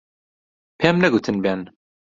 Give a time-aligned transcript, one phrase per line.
[0.79, 1.61] پێم نەگوتن بێن.